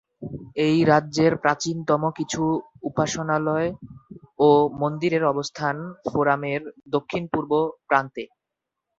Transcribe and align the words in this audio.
এই 0.65 0.77
রাজ্যের 0.85 1.33
প্রাচীনতম 1.43 2.01
কিছু 2.17 2.41
উপসনালয় 2.89 3.69
ও 4.39 4.49
মন্দিরের 4.81 5.23
অবস্থান 5.25 5.75
ফোরামের 6.07 6.61
দক্ষিণ-পূর্ব 6.87 7.51
প্রান্তে। 7.87 8.23